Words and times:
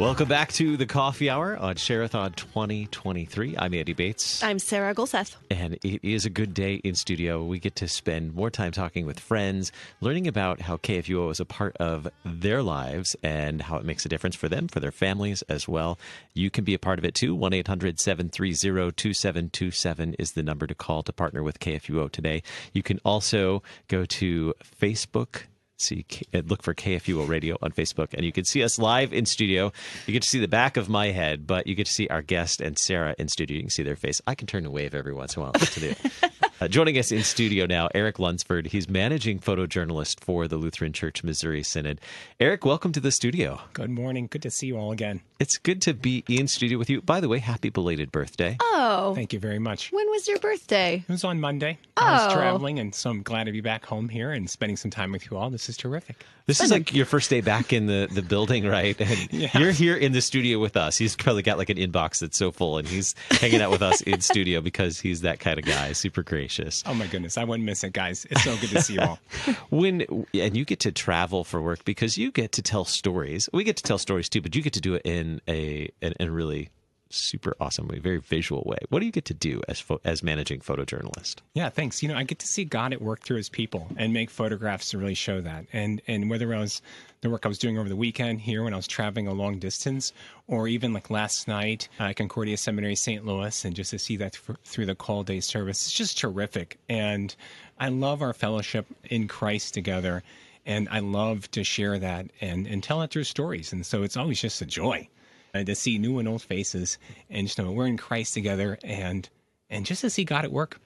Welcome 0.00 0.28
back 0.28 0.50
to 0.52 0.78
the 0.78 0.86
Coffee 0.86 1.28
Hour 1.28 1.58
on 1.58 1.74
Sharathon 1.74 2.34
2023. 2.34 3.58
I'm 3.58 3.74
Andy 3.74 3.92
Bates. 3.92 4.42
I'm 4.42 4.58
Sarah 4.58 4.94
Golseth. 4.94 5.36
And 5.50 5.74
it 5.84 6.02
is 6.02 6.24
a 6.24 6.30
good 6.30 6.54
day 6.54 6.76
in 6.76 6.94
studio. 6.94 7.44
We 7.44 7.58
get 7.58 7.76
to 7.76 7.86
spend 7.86 8.34
more 8.34 8.48
time 8.48 8.72
talking 8.72 9.04
with 9.04 9.20
friends, 9.20 9.72
learning 10.00 10.26
about 10.26 10.62
how 10.62 10.78
KFUO 10.78 11.30
is 11.30 11.38
a 11.38 11.44
part 11.44 11.76
of 11.76 12.08
their 12.24 12.62
lives 12.62 13.14
and 13.22 13.60
how 13.60 13.76
it 13.76 13.84
makes 13.84 14.06
a 14.06 14.08
difference 14.08 14.36
for 14.36 14.48
them, 14.48 14.68
for 14.68 14.80
their 14.80 14.90
families 14.90 15.42
as 15.50 15.68
well. 15.68 15.98
You 16.32 16.48
can 16.48 16.64
be 16.64 16.72
a 16.72 16.78
part 16.78 16.98
of 16.98 17.04
it 17.04 17.14
too. 17.14 17.34
1 17.34 17.52
800 17.52 18.00
730 18.00 18.92
2727 18.92 20.14
is 20.18 20.32
the 20.32 20.42
number 20.42 20.66
to 20.66 20.74
call 20.74 21.02
to 21.02 21.12
partner 21.12 21.42
with 21.42 21.60
KFUO 21.60 22.10
today. 22.10 22.42
You 22.72 22.82
can 22.82 23.00
also 23.04 23.62
go 23.88 24.06
to 24.06 24.54
Facebook 24.80 25.42
see 25.80 26.04
uh, 26.34 26.42
look 26.46 26.62
for 26.62 26.74
KFUO 26.74 27.28
Radio 27.28 27.56
on 27.62 27.72
Facebook, 27.72 28.14
and 28.14 28.24
you 28.24 28.32
can 28.32 28.44
see 28.44 28.62
us 28.62 28.78
live 28.78 29.12
in 29.12 29.26
studio. 29.26 29.72
You 30.06 30.12
get 30.12 30.22
to 30.22 30.28
see 30.28 30.40
the 30.40 30.48
back 30.48 30.76
of 30.76 30.88
my 30.88 31.08
head, 31.08 31.46
but 31.46 31.66
you 31.66 31.74
get 31.74 31.86
to 31.86 31.92
see 31.92 32.08
our 32.08 32.22
guest 32.22 32.60
and 32.60 32.78
Sarah 32.78 33.14
in 33.18 33.28
studio. 33.28 33.56
You 33.56 33.62
can 33.62 33.70
see 33.70 33.82
their 33.82 33.96
face. 33.96 34.20
I 34.26 34.34
can 34.34 34.46
turn 34.46 34.64
and 34.64 34.72
wave 34.72 34.94
every 34.94 35.14
once 35.14 35.36
in 35.36 35.42
a 35.42 35.44
while. 35.44 35.52
to 35.52 35.80
do. 35.80 35.94
Uh, 36.62 36.68
joining 36.68 36.98
us 36.98 37.10
in 37.10 37.22
studio 37.22 37.64
now, 37.64 37.88
Erik 37.94 38.18
Lunsford. 38.18 38.66
He's 38.66 38.86
managing 38.86 39.38
photojournalist 39.38 40.20
for 40.20 40.46
the 40.46 40.58
Lutheran 40.58 40.92
Church 40.92 41.24
Missouri 41.24 41.62
Synod. 41.62 42.02
Erik, 42.38 42.66
welcome 42.66 42.92
to 42.92 43.00
the 43.00 43.10
studio. 43.10 43.58
Good 43.72 43.88
morning. 43.88 44.26
Good 44.30 44.42
to 44.42 44.50
see 44.50 44.66
you 44.66 44.76
all 44.76 44.92
again. 44.92 45.22
It's 45.38 45.56
good 45.56 45.80
to 45.80 45.94
be 45.94 46.22
in 46.28 46.48
studio 46.48 46.76
with 46.76 46.90
you. 46.90 47.00
By 47.00 47.20
the 47.20 47.30
way, 47.30 47.38
happy 47.38 47.70
belated 47.70 48.12
birthday. 48.12 48.58
Oh. 48.60 49.14
Thank 49.14 49.32
you 49.32 49.38
very 49.38 49.58
much. 49.58 49.90
When 49.90 50.06
was 50.10 50.28
your 50.28 50.38
birthday? 50.38 51.02
It 51.08 51.10
was 51.10 51.24
on 51.24 51.40
Monday. 51.40 51.78
Oh. 52.00 52.06
I 52.06 52.12
was 52.12 52.32
oh. 52.32 52.36
traveling, 52.36 52.78
and 52.78 52.94
so 52.94 53.10
I'm 53.10 53.22
glad 53.22 53.44
to 53.44 53.52
be 53.52 53.60
back 53.60 53.84
home 53.84 54.08
here 54.08 54.32
and 54.32 54.48
spending 54.48 54.76
some 54.76 54.90
time 54.90 55.12
with 55.12 55.30
you 55.30 55.36
all. 55.36 55.50
This 55.50 55.68
is 55.68 55.76
terrific. 55.76 56.24
This 56.46 56.60
is 56.60 56.70
like 56.70 56.92
your 56.92 57.06
first 57.06 57.30
day 57.30 57.40
back 57.42 57.72
in 57.72 57.86
the, 57.86 58.08
the 58.10 58.22
building, 58.22 58.66
right? 58.66 59.00
And 59.00 59.32
Yeah. 59.32 59.56
you're 59.56 59.70
here 59.70 59.96
in 59.96 60.12
the 60.12 60.20
studio 60.20 60.58
with 60.58 60.76
us. 60.76 60.96
He's 60.96 61.14
probably 61.14 61.42
got 61.42 61.58
like 61.58 61.70
an 61.70 61.76
inbox 61.76 62.18
that's 62.20 62.36
so 62.36 62.50
full, 62.50 62.78
and 62.78 62.88
he's 62.88 63.14
hanging 63.30 63.60
out 63.60 63.70
with 63.70 63.82
us 63.82 64.00
in 64.00 64.20
studio 64.20 64.60
because 64.60 64.98
he's 64.98 65.20
that 65.20 65.38
kind 65.38 65.58
of 65.58 65.64
guy, 65.64 65.92
super 65.92 66.22
gracious. 66.22 66.82
Oh 66.86 66.94
my 66.94 67.06
goodness, 67.06 67.38
I 67.38 67.44
wouldn't 67.44 67.66
miss 67.66 67.84
it, 67.84 67.92
guys. 67.92 68.26
It's 68.30 68.42
so 68.42 68.56
good 68.56 68.70
to 68.70 68.82
see 68.82 68.94
you 68.94 69.00
all. 69.00 69.18
When 69.70 70.26
and 70.34 70.56
you 70.56 70.64
get 70.64 70.80
to 70.80 70.92
travel 70.92 71.44
for 71.44 71.60
work 71.62 71.84
because 71.84 72.18
you 72.18 72.32
get 72.32 72.52
to 72.52 72.62
tell 72.62 72.84
stories. 72.84 73.48
We 73.52 73.62
get 73.64 73.76
to 73.76 73.82
tell 73.82 73.98
stories 73.98 74.28
too, 74.28 74.40
but 74.40 74.54
you 74.56 74.62
get 74.62 74.72
to 74.72 74.80
do 74.80 74.94
it 74.94 75.02
in 75.04 75.40
a 75.46 75.90
in, 76.00 76.14
in 76.18 76.28
a 76.28 76.30
really 76.30 76.70
super 77.10 77.56
awesome 77.60 77.88
way, 77.88 77.98
very 77.98 78.18
visual 78.18 78.62
way. 78.64 78.78
What 78.88 79.00
do 79.00 79.06
you 79.06 79.12
get 79.12 79.24
to 79.26 79.34
do 79.34 79.60
as 79.68 79.80
pho- 79.80 80.00
as 80.04 80.22
managing 80.22 80.60
photojournalist? 80.60 81.36
Yeah, 81.54 81.68
thanks. 81.68 82.02
You 82.02 82.08
know, 82.08 82.16
I 82.16 82.22
get 82.22 82.38
to 82.38 82.46
see 82.46 82.64
God 82.64 82.92
at 82.92 83.02
work 83.02 83.22
through 83.22 83.36
His 83.36 83.48
people 83.48 83.88
and 83.96 84.12
make 84.12 84.30
photographs 84.30 84.90
to 84.90 84.98
really 84.98 85.14
show 85.14 85.40
that. 85.40 85.66
And 85.72 86.00
and 86.06 86.30
whether 86.30 86.54
I 86.54 86.58
was 86.60 86.80
the 87.20 87.30
work 87.30 87.44
I 87.44 87.48
was 87.48 87.58
doing 87.58 87.78
over 87.78 87.88
the 87.88 87.96
weekend 87.96 88.40
here 88.40 88.62
when 88.62 88.72
I 88.72 88.76
was 88.76 88.86
traveling 88.86 89.26
a 89.26 89.34
long 89.34 89.58
distance, 89.58 90.12
or 90.46 90.68
even 90.68 90.92
like 90.92 91.10
last 91.10 91.48
night 91.48 91.88
at 91.98 92.16
Concordia 92.16 92.56
Seminary, 92.56 92.96
St. 92.96 93.26
Louis, 93.26 93.64
and 93.64 93.74
just 93.74 93.90
to 93.90 93.98
see 93.98 94.16
that 94.16 94.38
th- 94.46 94.58
through 94.64 94.86
the 94.86 94.94
call 94.94 95.22
day 95.22 95.40
service, 95.40 95.82
it's 95.86 95.92
just 95.92 96.18
terrific. 96.18 96.78
And 96.88 97.34
I 97.78 97.88
love 97.88 98.22
our 98.22 98.32
fellowship 98.32 98.86
in 99.04 99.28
Christ 99.28 99.74
together. 99.74 100.22
And 100.66 100.88
I 100.90 101.00
love 101.00 101.50
to 101.52 101.64
share 101.64 101.98
that 101.98 102.26
and, 102.40 102.66
and 102.66 102.82
tell 102.82 103.00
it 103.02 103.10
through 103.10 103.24
stories. 103.24 103.72
And 103.72 103.84
so 103.84 104.02
it's 104.02 104.16
always 104.16 104.40
just 104.40 104.60
a 104.60 104.66
joy 104.66 105.08
uh, 105.54 105.64
to 105.64 105.74
see 105.74 105.98
new 105.98 106.18
and 106.18 106.28
old 106.28 106.42
faces 106.42 106.98
and 107.28 107.46
just 107.46 107.58
know 107.58 107.70
we're 107.70 107.86
in 107.86 107.96
Christ 107.96 108.34
together 108.34 108.78
and 108.82 109.28
and 109.68 109.86
just 109.86 110.00
to 110.00 110.10
see 110.10 110.24
God 110.24 110.44
at 110.44 110.52
work. 110.52 110.80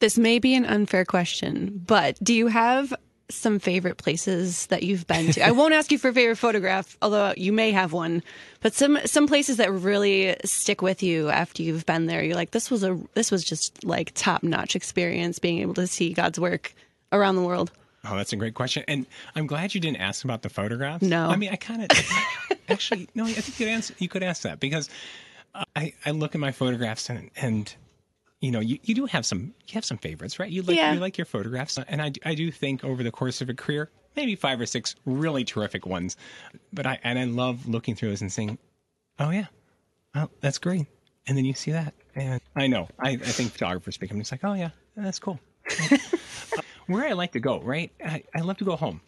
This 0.00 0.18
may 0.18 0.38
be 0.40 0.54
an 0.54 0.64
unfair 0.64 1.04
question, 1.04 1.80
but 1.86 2.18
do 2.22 2.34
you 2.34 2.48
have 2.48 2.92
some 3.30 3.58
favorite 3.58 3.96
places 3.96 4.66
that 4.66 4.82
you've 4.82 5.06
been 5.06 5.32
to? 5.32 5.46
I 5.46 5.50
won't 5.52 5.74
ask 5.74 5.90
you 5.90 5.98
for 5.98 6.08
a 6.08 6.12
favorite 6.12 6.36
photograph, 6.36 6.96
although 7.00 7.32
you 7.36 7.52
may 7.52 7.70
have 7.72 7.92
one. 7.92 8.22
But 8.60 8.74
some 8.74 8.98
some 9.04 9.26
places 9.26 9.56
that 9.56 9.72
really 9.72 10.36
stick 10.44 10.82
with 10.82 11.02
you 11.02 11.30
after 11.30 11.62
you've 11.62 11.86
been 11.86 12.06
there. 12.06 12.22
You're 12.22 12.36
like, 12.36 12.50
this 12.50 12.70
was 12.70 12.84
a 12.84 12.98
this 13.14 13.30
was 13.30 13.44
just 13.44 13.84
like 13.84 14.12
top 14.14 14.42
notch 14.42 14.76
experience 14.76 15.38
being 15.38 15.60
able 15.60 15.74
to 15.74 15.86
see 15.86 16.12
God's 16.12 16.38
work 16.38 16.74
around 17.12 17.36
the 17.36 17.42
world. 17.42 17.72
Oh, 18.04 18.16
that's 18.16 18.32
a 18.32 18.36
great 18.36 18.54
question, 18.54 18.82
and 18.88 19.06
I'm 19.36 19.46
glad 19.46 19.74
you 19.74 19.80
didn't 19.80 19.98
ask 19.98 20.24
about 20.24 20.42
the 20.42 20.48
photographs. 20.48 21.02
No. 21.04 21.28
I 21.28 21.36
mean 21.36 21.50
I 21.52 21.56
kind 21.56 21.82
of 21.84 21.90
actually 22.68 23.08
no. 23.14 23.24
I 23.24 23.32
think 23.32 23.48
you 23.60 23.66
could 23.66 23.72
answer. 23.72 23.94
You 23.98 24.08
could 24.08 24.22
ask 24.24 24.42
that 24.42 24.58
because 24.60 24.88
uh, 25.54 25.64
I 25.76 25.92
I 26.04 26.10
look 26.10 26.34
at 26.34 26.40
my 26.40 26.50
photographs 26.52 27.08
and 27.10 27.30
and 27.36 27.72
you 28.40 28.50
know 28.50 28.58
you, 28.60 28.78
you 28.82 28.94
do 28.96 29.06
have 29.06 29.24
some 29.24 29.54
you 29.68 29.74
have 29.74 29.84
some 29.84 29.98
favorites, 29.98 30.40
right? 30.40 30.50
You 30.50 30.62
like 30.62 30.76
Yeah. 30.76 30.92
you 30.94 30.98
like 31.00 31.16
your 31.16 31.26
photographs, 31.26 31.78
and 31.78 32.02
I 32.02 32.08
do- 32.08 32.20
I 32.24 32.34
do 32.34 32.50
think 32.50 32.82
over 32.82 33.02
the 33.04 33.12
course 33.12 33.40
of 33.40 33.48
a 33.48 33.54
career 33.54 33.88
maybe 34.16 34.34
five 34.36 34.60
or 34.60 34.66
six 34.66 34.94
really 35.06 35.44
terrific 35.44 35.86
ones, 35.86 36.16
but 36.72 36.86
I 36.86 36.98
and 37.04 37.18
I 37.20 37.24
love 37.24 37.68
looking 37.68 37.94
through 37.94 38.08
those 38.10 38.20
and 38.20 38.32
saying, 38.32 38.58
oh 39.20 39.30
yeah, 39.30 39.46
well, 40.14 40.28
that's 40.40 40.58
great, 40.58 40.86
and 41.28 41.38
then 41.38 41.44
you 41.44 41.54
see 41.54 41.70
that, 41.70 41.94
and 42.16 42.40
I 42.56 42.66
know 42.66 42.88
I 42.98 43.10
I 43.10 43.16
think 43.16 43.52
photographers 43.52 43.96
become 43.96 44.18
just 44.18 44.32
like 44.32 44.42
oh 44.42 44.54
yeah 44.54 44.70
that's 44.96 45.20
cool. 45.20 45.38
where 46.86 47.06
I 47.06 47.12
like 47.12 47.32
to 47.32 47.40
go, 47.40 47.60
right? 47.60 47.90
I, 48.04 48.22
I 48.34 48.40
love 48.40 48.58
to 48.58 48.64
go 48.64 48.76
home. 48.76 49.00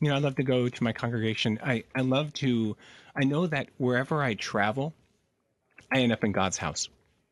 You 0.00 0.08
know, 0.08 0.16
I 0.16 0.18
love 0.18 0.36
to 0.36 0.42
go 0.42 0.68
to 0.68 0.84
my 0.84 0.92
congregation. 0.92 1.58
I, 1.62 1.84
I 1.94 2.00
love 2.00 2.32
to, 2.34 2.76
I 3.16 3.24
know 3.24 3.46
that 3.46 3.68
wherever 3.78 4.22
I 4.22 4.34
travel, 4.34 4.92
I 5.90 6.00
end 6.00 6.12
up 6.12 6.24
in 6.24 6.32
God's 6.32 6.58
house 6.58 6.88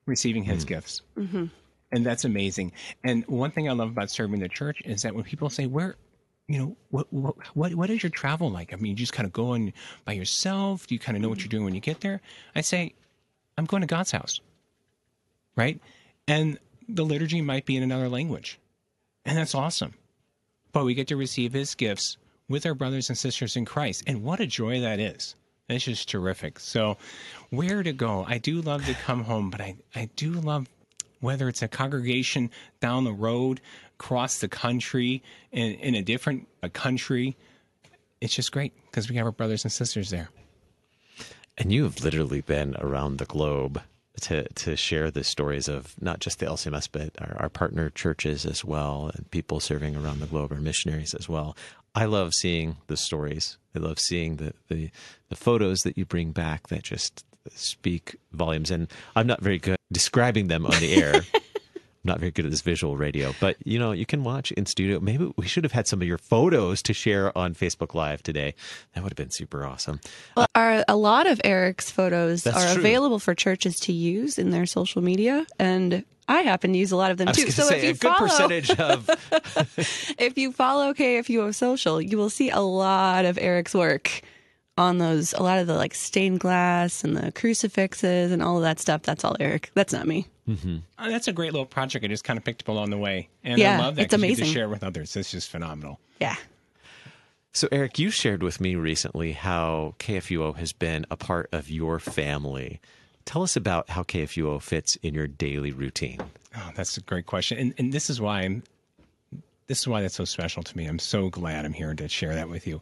receiving 0.06 0.43
his 0.43 0.65
gifts. 0.65 1.03
Mm-hmm. 1.16 1.47
And 1.93 2.06
that's 2.06 2.25
amazing. 2.25 2.72
And 3.05 3.27
one 3.27 3.50
thing 3.50 3.69
I 3.69 3.72
love 3.72 3.91
about 3.91 4.11
serving 4.11 4.41
the 4.41 4.49
church 4.49 4.81
is 4.84 5.03
that 5.03 5.15
when 5.15 5.25
people 5.25 5.50
say, 5.50 5.66
where, 5.66 5.97
you 6.49 6.59
know, 6.59 6.77
what, 6.91 7.12
what, 7.12 7.34
what, 7.55 7.75
what 7.75 7.91
is 7.91 8.03
your 8.03 8.11
travel 8.11 8.50
like? 8.50 8.72
I 8.72 8.77
mean, 8.77 8.91
you 8.91 8.97
just 8.97 9.12
kind 9.12 9.27
of 9.27 9.32
go 9.32 9.55
in 9.55 9.72
by 10.05 10.12
yourself. 10.12 10.87
Do 10.87 10.94
you 10.94 10.99
kind 10.99 11.16
of 11.16 11.22
know 11.22 11.28
what 11.28 11.41
you're 11.41 11.49
doing 11.49 11.65
when 11.65 11.75
you 11.75 11.81
get 11.81 12.00
there? 12.00 12.21
I 12.55 12.62
say, 12.62 12.94
I'm 13.59 13.66
going 13.66 13.82
to 13.82 13.87
God's 13.87 14.11
house. 14.11 14.41
Right. 15.55 15.81
And 16.27 16.59
the 16.88 17.05
liturgy 17.05 17.43
might 17.43 17.66
be 17.66 17.77
in 17.77 17.82
another 17.82 18.09
language. 18.09 18.59
And 19.25 19.38
that's 19.38 19.55
awesome. 19.55 19.94
But 20.72 20.84
we 20.84 20.94
get 20.94 21.09
to 21.09 21.16
receive 21.16 21.53
his 21.53 21.75
gifts 21.75 22.16
with 22.49 22.66
our 22.66 22.75
brothers 22.75 23.09
and 23.09 23.19
sisters 23.19 23.56
in 23.56 23.65
Christ. 23.65 24.05
And 24.06 24.22
what 24.22 24.41
a 24.41 24.47
joy 24.47 24.81
that 24.81 24.99
is. 24.99 25.37
It's 25.69 25.84
just 25.84 26.09
terrific. 26.09 26.59
So, 26.59 26.99
where 27.50 27.82
to 27.82 27.93
go? 27.93 28.25
I 28.28 28.38
do 28.38 28.61
love 28.61 28.84
to 28.87 28.94
come 28.94 29.25
home, 29.25 29.50
but 29.50 29.61
I, 29.61 29.77
I 29.94 30.11
do 30.16 30.32
love 30.32 30.69
whether 31.21 31.49
it's 31.49 31.62
a 31.62 31.69
congregation 31.69 32.50
down 32.81 33.05
the 33.05 33.12
road, 33.12 33.61
across 33.94 34.41
the 34.41 34.49
country, 34.49 35.22
in, 35.53 35.72
in 35.75 35.94
a 35.94 36.03
different 36.03 36.49
a 36.62 36.69
country. 36.69 37.37
It's 38.21 38.34
just 38.34 38.53
great 38.53 38.72
because 38.87 39.09
we 39.09 39.16
have 39.16 39.27
our 39.27 39.32
brothers 39.32 39.65
and 39.65 39.72
sisters 39.72 40.11
there. 40.11 40.28
And 41.56 41.72
you 41.72 41.84
have 41.84 42.03
literally 42.03 42.41
been 42.41 42.77
around 42.81 43.19
the 43.19 43.25
globe 43.25 43.81
to 44.21 44.49
to 44.49 44.77
share 44.77 45.11
the 45.11 45.25
stories 45.25 45.69
of 45.69 45.95
not 46.00 46.21
just 46.21 46.39
the 46.39 46.47
LCMS, 46.47 46.89
but 46.91 47.11
our, 47.19 47.37
our 47.41 47.49
partner 47.49 47.91
churches 47.91 48.45
as 48.45 48.65
well, 48.65 49.11
and 49.15 49.31
people 49.31 49.61
serving 49.61 49.97
around 49.97 50.21
the 50.21 50.27
globe, 50.27 50.53
our 50.53 50.61
missionaries 50.61 51.15
as 51.15 51.28
well. 51.28 51.56
I 51.95 52.06
love 52.06 52.33
seeing 52.34 52.77
the 52.87 52.97
stories. 52.97 53.59
I 53.75 53.78
love 53.78 53.99
seeing 53.99 54.37
the 54.37 54.55
the, 54.69 54.91
the 55.28 55.37
photos 55.37 55.83
that 55.83 55.97
you 55.99 56.05
bring 56.05 56.33
back 56.33 56.69
that 56.69 56.83
just 56.83 57.25
speak 57.55 58.17
volumes. 58.33 58.71
And 58.71 58.89
I'm 59.17 59.27
not 59.27 59.41
very 59.41 59.59
good 59.59 59.77
describing 59.91 60.49
them 60.49 60.67
on 60.67 60.79
the 60.81 60.94
air. 60.94 61.23
I'm 62.04 62.08
not 62.08 62.18
very 62.18 62.32
good 62.32 62.44
at 62.44 62.50
this 62.50 62.62
visual 62.62 62.96
radio, 62.96 63.32
but 63.38 63.56
you 63.64 63.78
know, 63.78 63.92
you 63.92 64.04
can 64.04 64.24
watch 64.24 64.50
in 64.52 64.66
studio. 64.66 64.98
Maybe 64.98 65.32
we 65.36 65.46
should 65.46 65.62
have 65.62 65.70
had 65.70 65.86
some 65.86 66.02
of 66.02 66.08
your 66.08 66.18
photos 66.18 66.82
to 66.82 66.92
share 66.92 67.36
on 67.38 67.54
Facebook 67.54 67.94
Live 67.94 68.24
today. 68.24 68.54
That 68.94 69.04
would 69.04 69.12
have 69.12 69.16
been 69.16 69.30
super 69.30 69.64
awesome. 69.64 70.00
Well, 70.36 70.46
are 70.56 70.84
a 70.88 70.96
lot 70.96 71.28
of 71.28 71.40
Erik's 71.44 71.92
photos 71.92 72.44
are 72.44 72.72
true. 72.72 72.80
available 72.80 73.20
for 73.20 73.36
churches 73.36 73.78
to 73.80 73.92
use 73.92 74.36
in 74.36 74.50
their 74.50 74.66
social 74.66 75.00
media, 75.00 75.46
and 75.60 76.04
I 76.26 76.40
happen 76.40 76.72
to 76.72 76.78
use 76.78 76.90
a 76.90 76.96
lot 76.96 77.12
of 77.12 77.18
them 77.18 77.28
too. 77.28 77.52
So 77.52 77.64
say 77.64 77.78
if 77.78 77.84
you 77.84 77.90
a 77.90 77.92
good 77.92 78.16
follow, 78.16 78.28
percentage 78.28 78.70
of 78.70 79.08
if 80.19 80.36
you 80.36 80.50
follow 80.50 80.94
KFUO 80.94 81.54
social, 81.54 82.00
you 82.00 82.19
will 82.19 82.30
see 82.30 82.50
a 82.50 82.60
lot 82.60 83.26
of 83.26 83.38
Erik's 83.38 83.74
work 83.74 84.22
on 84.78 84.99
those. 84.99 85.33
A 85.34 85.43
lot 85.43 85.59
of 85.59 85.66
the 85.66 85.75
like 85.75 85.94
stained 85.94 86.41
glass 86.41 87.05
and 87.05 87.17
the 87.17 87.32
crucifixes 87.32 88.32
and 88.32 88.43
all 88.43 88.56
of 88.56 88.62
that 88.62 88.79
stuff. 88.81 89.02
That's 89.02 89.25
all 89.25 89.37
Erik. 89.41 89.70
That's 89.75 89.93
not 89.93 90.06
me. 90.06 90.26
Uh, 90.49 91.08
that's 91.08 91.29
a 91.29 91.32
great 91.32 91.52
little 91.52 91.67
project 91.67 92.05
I 92.05 92.08
just 92.08 92.25
kind 92.25 92.37
of 92.37 92.44
picked 92.44 92.62
up 92.62 92.69
along 92.69 92.91
the 92.91 92.99
way. 92.99 93.29
And 93.44 93.58
Yeah, 93.58 93.76
I 93.79 93.81
love 93.82 93.96
that 93.96 94.02
it's 94.02 94.11
'cause 94.14 94.20
you 94.23 94.29
get 94.29 94.35
to 94.37 94.43
amazing. 94.43 94.55
share 94.55 94.69
with 94.69 94.82
others. 94.82 95.14
It's 95.17 95.31
just 95.31 95.49
phenomenal. 95.50 96.00
Yeah. 96.20 96.37
So, 97.55 97.69
Erik, 97.70 97.99
you 97.99 98.11
shared 98.11 98.43
with 98.43 98.61
me 98.61 98.75
recently 98.75 99.32
how 99.32 99.94
KFUO 99.99 100.56
has 100.56 100.73
been 100.73 101.05
a 101.11 101.17
part 101.17 101.49
of 101.52 101.70
your 101.70 101.99
family. 101.99 102.81
Tell 103.25 103.43
us 103.43 103.56
about 103.56 103.91
how 103.91 104.02
KFUO 104.02 104.58
fits 104.61 104.96
in 104.96 105.14
your 105.14 105.26
daily 105.29 105.70
routine. 105.70 106.20
Oh, 106.56 106.70
that's 106.75 106.96
a 106.96 107.02
great 107.02 107.26
question, 107.26 107.58
and 107.58 107.75
and 107.79 107.93
this 107.93 108.08
is 108.11 108.20
why 108.20 108.41
I'm. 108.43 108.62
This 109.69 109.81
is 109.81 109.87
why 109.88 110.02
that's 110.02 110.14
so 110.17 110.25
special 110.25 110.62
to 110.62 110.76
me. 110.76 110.87
I'm 110.87 110.99
so 110.99 111.29
glad 111.29 111.64
I'm 111.64 111.73
here 111.73 111.94
to 111.94 112.08
share 112.08 112.35
that 112.35 112.49
with 112.49 112.67
you. 112.67 112.81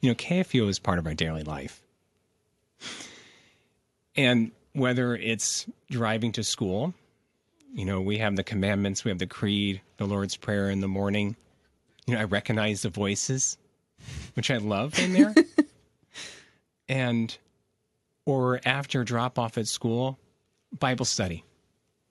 You 0.00 0.10
know, 0.10 0.14
KFUO 0.14 0.68
is 0.68 0.78
part 0.78 0.98
of 0.98 1.06
our 1.06 1.14
daily 1.14 1.42
life, 1.42 1.82
and 4.16 4.52
whether 4.72 5.16
it's 5.16 5.66
driving 5.90 6.32
to 6.32 6.44
school, 6.44 6.94
you 7.74 7.84
know, 7.84 8.00
we 8.00 8.18
have 8.18 8.36
the 8.36 8.44
commandments, 8.44 9.04
we 9.04 9.10
have 9.10 9.18
the 9.18 9.26
creed, 9.26 9.80
the 9.96 10.06
Lord's 10.06 10.36
prayer 10.36 10.70
in 10.70 10.80
the 10.80 10.88
morning. 10.88 11.36
You 12.06 12.14
know, 12.14 12.20
I 12.20 12.24
recognize 12.24 12.82
the 12.82 12.88
voices, 12.88 13.58
which 14.34 14.50
I 14.50 14.58
love 14.58 14.98
in 14.98 15.12
there, 15.12 15.34
and 16.88 17.36
or 18.24 18.60
after 18.64 19.04
drop 19.04 19.38
off 19.38 19.58
at 19.58 19.66
school, 19.66 20.18
Bible 20.78 21.04
study, 21.04 21.44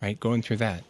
right? 0.01 0.19
Going 0.19 0.41
through 0.41 0.57
that. 0.57 0.83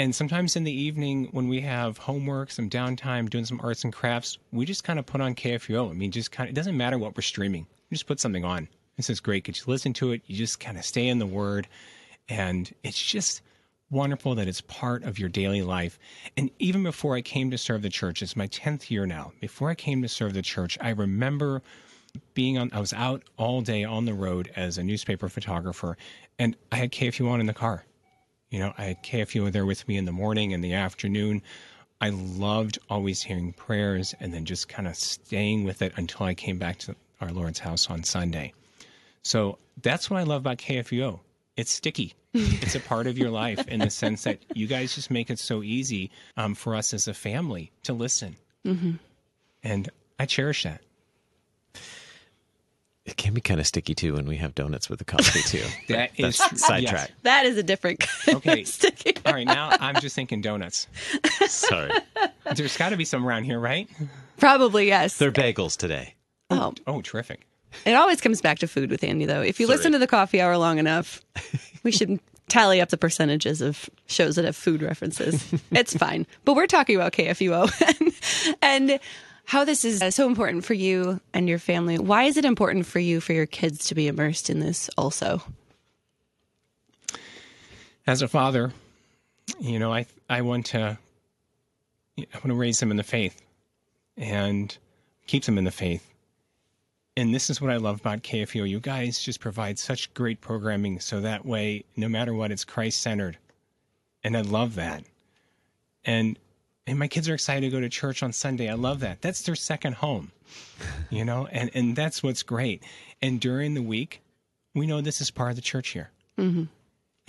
And 0.00 0.14
sometimes 0.14 0.56
in 0.56 0.64
the 0.64 0.72
evening, 0.72 1.28
when 1.32 1.46
we 1.46 1.60
have 1.60 1.98
homework, 1.98 2.50
some 2.50 2.70
downtime, 2.70 3.28
doing 3.28 3.44
some 3.44 3.60
arts 3.62 3.84
and 3.84 3.92
crafts, 3.92 4.38
we 4.50 4.64
just 4.64 4.82
kind 4.82 4.98
of 4.98 5.04
put 5.04 5.20
on 5.20 5.34
KFUO. 5.34 5.90
I 5.90 5.92
mean, 5.92 6.10
just 6.10 6.32
kind 6.32 6.48
of, 6.48 6.54
it 6.54 6.56
doesn't 6.56 6.74
matter 6.74 6.96
what 6.96 7.14
we're 7.14 7.20
streaming. 7.20 7.66
We 7.90 7.96
just 7.96 8.06
put 8.06 8.18
something 8.18 8.42
on. 8.42 8.66
This 8.96 9.10
is 9.10 9.20
great. 9.20 9.44
Could 9.44 9.58
you 9.58 9.64
listen 9.66 9.92
to 9.92 10.12
it? 10.12 10.22
You 10.24 10.38
just 10.38 10.58
kind 10.58 10.78
of 10.78 10.86
stay 10.86 11.06
in 11.06 11.18
the 11.18 11.26
Word. 11.26 11.68
And 12.30 12.74
it's 12.82 12.98
just 12.98 13.42
wonderful 13.90 14.34
that 14.36 14.48
it's 14.48 14.62
part 14.62 15.04
of 15.04 15.18
your 15.18 15.28
daily 15.28 15.60
life. 15.60 15.98
And 16.34 16.50
even 16.58 16.82
before 16.82 17.14
I 17.14 17.20
came 17.20 17.50
to 17.50 17.58
serve 17.58 17.82
the 17.82 17.90
church, 17.90 18.22
it's 18.22 18.34
my 18.34 18.48
10th 18.48 18.90
year 18.90 19.04
now. 19.04 19.32
Before 19.42 19.68
I 19.68 19.74
came 19.74 20.00
to 20.00 20.08
serve 20.08 20.32
the 20.32 20.40
church, 20.40 20.78
I 20.80 20.90
remember 20.92 21.60
being 22.32 22.56
on, 22.56 22.70
I 22.72 22.80
was 22.80 22.94
out 22.94 23.22
all 23.36 23.60
day 23.60 23.84
on 23.84 24.06
the 24.06 24.14
road 24.14 24.50
as 24.56 24.78
a 24.78 24.82
newspaper 24.82 25.28
photographer, 25.28 25.98
and 26.38 26.56
I 26.72 26.76
had 26.76 26.90
KFU 26.90 27.30
on 27.30 27.40
in 27.40 27.44
the 27.44 27.52
car. 27.52 27.84
You 28.50 28.58
know, 28.58 28.74
I 28.76 28.84
had 28.84 29.02
KFU 29.02 29.50
there 29.52 29.66
with 29.66 29.86
me 29.86 29.96
in 29.96 30.04
the 30.04 30.12
morning 30.12 30.52
and 30.52 30.62
the 30.62 30.74
afternoon. 30.74 31.42
I 32.00 32.10
loved 32.10 32.78
always 32.88 33.22
hearing 33.22 33.52
prayers 33.52 34.14
and 34.18 34.34
then 34.34 34.44
just 34.44 34.68
kind 34.68 34.88
of 34.88 34.96
staying 34.96 35.64
with 35.64 35.82
it 35.82 35.92
until 35.96 36.26
I 36.26 36.34
came 36.34 36.58
back 36.58 36.78
to 36.80 36.96
our 37.20 37.30
Lord's 37.30 37.58
house 37.58 37.88
on 37.88 38.02
Sunday. 38.02 38.52
So 39.22 39.58
that's 39.82 40.10
what 40.10 40.18
I 40.18 40.24
love 40.24 40.42
about 40.42 40.58
KFUO. 40.58 41.20
It's 41.56 41.70
sticky. 41.70 42.14
it's 42.34 42.74
a 42.74 42.80
part 42.80 43.06
of 43.06 43.18
your 43.18 43.30
life 43.30 43.66
in 43.68 43.80
the 43.80 43.90
sense 43.90 44.24
that 44.24 44.38
you 44.54 44.66
guys 44.66 44.94
just 44.94 45.10
make 45.10 45.30
it 45.30 45.38
so 45.38 45.62
easy 45.62 46.10
um, 46.36 46.54
for 46.54 46.74
us 46.74 46.94
as 46.94 47.06
a 47.06 47.14
family 47.14 47.70
to 47.82 47.92
listen. 47.92 48.36
Mm-hmm. 48.64 48.92
And 49.62 49.90
I 50.18 50.26
cherish 50.26 50.62
that. 50.62 50.80
It 53.06 53.16
can 53.16 53.32
be 53.34 53.40
kind 53.40 53.58
of 53.58 53.66
sticky 53.66 53.94
too 53.94 54.12
when 54.14 54.26
we 54.26 54.36
have 54.36 54.54
donuts 54.54 54.88
with 54.90 54.98
the 54.98 55.04
coffee 55.04 55.40
too. 55.42 55.64
That 55.88 56.10
is 56.18 56.38
That's 56.38 56.64
sidetrack. 56.66 57.08
yes. 57.08 57.10
That 57.22 57.46
is 57.46 57.56
a 57.56 57.62
different 57.62 58.00
kind 58.00 58.36
Okay. 58.38 58.60
of 58.62 58.68
sticky. 58.68 59.14
All 59.26 59.32
right, 59.32 59.46
now 59.46 59.70
I'm 59.80 59.96
just 59.96 60.14
thinking 60.14 60.40
donuts. 60.42 60.86
Sorry, 61.46 61.90
There's 62.54 62.76
got 62.76 62.90
to 62.90 62.96
be 62.96 63.04
some 63.04 63.26
around 63.26 63.44
here, 63.44 63.58
right? 63.58 63.88
Probably 64.38 64.86
yes. 64.86 65.16
they're 65.16 65.32
bagels 65.32 65.76
today. 65.76 66.14
Oh. 66.50 66.74
oh, 66.86 66.94
Oh, 66.94 67.00
terrific. 67.02 67.46
it 67.84 67.94
always 67.94 68.20
comes 68.20 68.40
back 68.40 68.58
to 68.58 68.68
food 68.68 68.90
with 68.90 69.02
Andy, 69.04 69.24
though. 69.24 69.42
If 69.42 69.60
you 69.60 69.66
Sorry. 69.66 69.76
listen 69.78 69.92
to 69.92 69.98
the 69.98 70.06
coffee 70.06 70.40
hour 70.40 70.56
long 70.58 70.78
enough, 70.78 71.20
we 71.82 71.90
should 71.92 72.18
tally 72.48 72.80
up 72.80 72.88
the 72.90 72.96
percentages 72.98 73.60
of 73.60 73.88
shows 74.06 74.36
that 74.36 74.44
have 74.44 74.56
food 74.56 74.82
references. 74.82 75.54
it's 75.70 75.96
fine. 75.96 76.26
But 76.44 76.54
we're 76.54 76.66
talking 76.66 76.96
about 76.96 77.12
KFUO 77.12 77.70
and, 78.60 78.90
and 78.90 79.00
how 79.50 79.64
this 79.64 79.84
is 79.84 80.14
so 80.14 80.28
important 80.28 80.64
for 80.64 80.74
you 80.74 81.20
and 81.34 81.48
your 81.48 81.58
family. 81.58 81.98
Why 81.98 82.22
is 82.22 82.36
it 82.36 82.44
important 82.44 82.86
for 82.86 83.00
you 83.00 83.20
for 83.20 83.32
your 83.32 83.46
kids 83.46 83.86
to 83.86 83.96
be 83.96 84.06
immersed 84.06 84.48
in 84.48 84.60
this 84.60 84.88
also? 84.96 85.42
As 88.06 88.22
a 88.22 88.28
father, 88.28 88.72
you 89.58 89.80
know, 89.80 89.92
I 89.92 90.06
I 90.28 90.42
want 90.42 90.66
to 90.66 90.96
I 92.16 92.36
want 92.36 92.46
to 92.46 92.54
raise 92.54 92.78
them 92.78 92.92
in 92.92 92.96
the 92.96 93.02
faith 93.02 93.42
and 94.16 94.76
keep 95.26 95.42
them 95.42 95.58
in 95.58 95.64
the 95.64 95.72
faith. 95.72 96.08
And 97.16 97.34
this 97.34 97.50
is 97.50 97.60
what 97.60 97.72
I 97.72 97.78
love 97.78 97.98
about 97.98 98.22
KFUO. 98.22 98.68
You 98.68 98.78
guys 98.78 99.20
just 99.20 99.40
provide 99.40 99.80
such 99.80 100.14
great 100.14 100.40
programming 100.40 101.00
so 101.00 101.20
that 101.22 101.44
way, 101.44 101.84
no 101.96 102.08
matter 102.08 102.34
what, 102.34 102.52
it's 102.52 102.64
Christ 102.64 103.02
centered. 103.02 103.36
And 104.22 104.36
I 104.36 104.42
love 104.42 104.76
that. 104.76 105.02
And 106.04 106.38
and 106.86 106.98
my 106.98 107.08
kids 107.08 107.28
are 107.28 107.34
excited 107.34 107.60
to 107.62 107.70
go 107.70 107.80
to 107.80 107.88
church 107.88 108.22
on 108.22 108.32
Sunday. 108.32 108.68
I 108.68 108.74
love 108.74 109.00
that. 109.00 109.22
That's 109.22 109.42
their 109.42 109.54
second 109.54 109.94
home. 109.94 110.32
You 111.10 111.24
know, 111.24 111.46
and, 111.46 111.70
and 111.74 111.94
that's 111.94 112.22
what's 112.22 112.42
great. 112.42 112.82
And 113.22 113.40
during 113.40 113.74
the 113.74 113.82
week, 113.82 114.22
we 114.74 114.86
know 114.86 115.00
this 115.00 115.20
is 115.20 115.30
part 115.30 115.50
of 115.50 115.56
the 115.56 115.62
church 115.62 115.90
here 115.90 116.10
mm-hmm. 116.38 116.64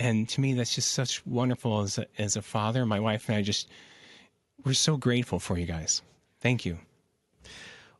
and 0.00 0.28
to 0.28 0.40
me 0.40 0.54
that's 0.54 0.74
just 0.74 0.92
such 0.92 1.24
wonderful 1.26 1.80
as 1.80 1.98
a, 1.98 2.06
as 2.18 2.36
a 2.36 2.42
father 2.42 2.84
my 2.86 3.00
wife 3.00 3.28
and 3.28 3.36
i 3.36 3.42
just 3.42 3.68
we're 4.64 4.72
so 4.72 4.96
grateful 4.96 5.38
for 5.38 5.58
you 5.58 5.66
guys 5.66 6.02
thank 6.40 6.64
you 6.64 6.78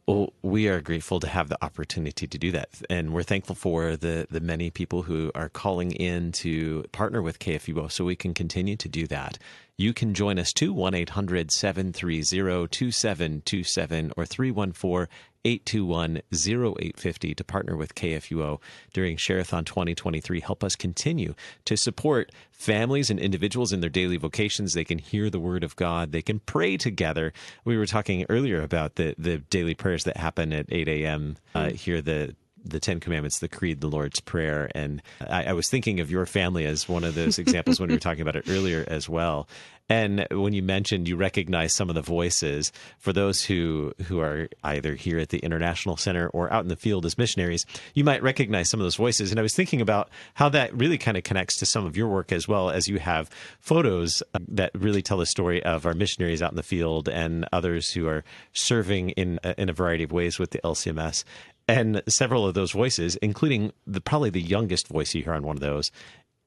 Well, 0.06 0.32
we 0.42 0.68
are 0.68 0.80
grateful 0.80 1.20
to 1.20 1.28
have 1.28 1.48
the 1.48 1.64
opportunity 1.64 2.26
to 2.26 2.38
do 2.38 2.50
that, 2.50 2.70
and 2.90 3.12
we're 3.14 3.22
thankful 3.22 3.54
for 3.54 3.96
the 3.96 4.26
the 4.28 4.40
many 4.40 4.68
people 4.68 5.02
who 5.02 5.30
are 5.32 5.48
calling 5.48 5.92
in 5.92 6.32
to 6.42 6.84
partner 6.90 7.22
with 7.22 7.38
KFUO, 7.38 7.88
so 7.88 8.04
we 8.04 8.16
can 8.16 8.34
continue 8.34 8.74
to 8.76 8.88
do 8.88 9.06
that. 9.06 9.38
You 9.78 9.92
can 9.94 10.14
join 10.14 10.38
us 10.38 10.52
too, 10.52 10.72
1 10.72 10.94
800 10.94 11.50
730 11.50 12.68
2727 12.68 14.12
or 14.16 14.26
314 14.26 15.08
821 15.44 16.22
0850 16.32 17.34
to 17.34 17.44
partner 17.44 17.76
with 17.76 17.94
KFUO 17.94 18.60
during 18.92 19.16
Sharathon 19.16 19.64
2023. 19.64 20.40
Help 20.40 20.62
us 20.62 20.76
continue 20.76 21.34
to 21.64 21.76
support 21.76 22.30
families 22.52 23.10
and 23.10 23.18
individuals 23.18 23.72
in 23.72 23.80
their 23.80 23.90
daily 23.90 24.16
vocations. 24.16 24.74
They 24.74 24.84
can 24.84 24.98
hear 24.98 25.30
the 25.30 25.40
word 25.40 25.64
of 25.64 25.74
God, 25.74 26.12
they 26.12 26.22
can 26.22 26.38
pray 26.38 26.76
together. 26.76 27.32
We 27.64 27.76
were 27.76 27.86
talking 27.86 28.24
earlier 28.28 28.62
about 28.62 28.96
the, 28.96 29.14
the 29.18 29.38
daily 29.38 29.74
prayers 29.74 30.04
that 30.04 30.16
happen 30.16 30.52
at 30.52 30.66
8 30.68 30.88
a.m. 30.88 31.36
Uh, 31.54 31.70
here, 31.70 32.00
the 32.00 32.36
the 32.64 32.80
Ten 32.80 33.00
Commandments, 33.00 33.38
the 33.38 33.48
Creed, 33.48 33.80
the 33.80 33.88
Lord's 33.88 34.20
Prayer. 34.20 34.70
And 34.74 35.02
I, 35.20 35.44
I 35.44 35.52
was 35.52 35.68
thinking 35.68 36.00
of 36.00 36.10
your 36.10 36.26
family 36.26 36.66
as 36.66 36.88
one 36.88 37.04
of 37.04 37.14
those 37.14 37.38
examples 37.38 37.80
when 37.80 37.88
we 37.88 37.96
were 37.96 38.00
talking 38.00 38.22
about 38.22 38.36
it 38.36 38.48
earlier 38.48 38.84
as 38.88 39.08
well. 39.08 39.48
And 39.88 40.26
when 40.30 40.54
you 40.54 40.62
mentioned 40.62 41.06
you 41.06 41.16
recognize 41.16 41.74
some 41.74 41.90
of 41.90 41.94
the 41.94 42.00
voices 42.00 42.72
for 42.98 43.12
those 43.12 43.44
who 43.44 43.92
who 44.06 44.20
are 44.20 44.48
either 44.64 44.94
here 44.94 45.18
at 45.18 45.28
the 45.28 45.38
International 45.40 45.98
Center 45.98 46.28
or 46.28 46.50
out 46.50 46.62
in 46.62 46.68
the 46.68 46.76
field 46.76 47.04
as 47.04 47.18
missionaries, 47.18 47.66
you 47.92 48.02
might 48.02 48.22
recognize 48.22 48.70
some 48.70 48.80
of 48.80 48.84
those 48.84 48.96
voices. 48.96 49.30
And 49.30 49.38
I 49.38 49.42
was 49.42 49.54
thinking 49.54 49.82
about 49.82 50.08
how 50.34 50.48
that 50.50 50.74
really 50.74 50.96
kind 50.96 51.18
of 51.18 51.24
connects 51.24 51.58
to 51.58 51.66
some 51.66 51.84
of 51.84 51.96
your 51.96 52.08
work 52.08 52.32
as 52.32 52.48
well 52.48 52.70
as 52.70 52.88
you 52.88 53.00
have 53.00 53.28
photos 53.60 54.22
that 54.48 54.70
really 54.74 55.02
tell 55.02 55.18
the 55.18 55.26
story 55.26 55.62
of 55.62 55.84
our 55.84 55.94
missionaries 55.94 56.40
out 56.40 56.52
in 56.52 56.56
the 56.56 56.62
field 56.62 57.08
and 57.08 57.46
others 57.52 57.90
who 57.90 58.06
are 58.06 58.24
serving 58.54 59.10
in 59.10 59.38
in 59.58 59.68
a 59.68 59.74
variety 59.74 60.04
of 60.04 60.12
ways 60.12 60.38
with 60.38 60.52
the 60.52 60.60
LCMS 60.64 61.24
and 61.68 62.02
several 62.08 62.46
of 62.46 62.54
those 62.54 62.72
voices, 62.72 63.16
including 63.16 63.72
the 63.86 64.00
probably 64.00 64.30
the 64.30 64.40
youngest 64.42 64.88
voice 64.88 65.14
you 65.14 65.22
hear 65.24 65.34
on 65.34 65.42
one 65.44 65.56
of 65.56 65.60
those, 65.60 65.90